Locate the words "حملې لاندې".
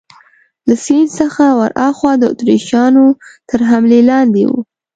3.69-4.43